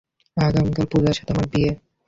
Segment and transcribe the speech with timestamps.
[0.37, 1.71] আগামীকাল পুজার সাথে আমার বিয়ে।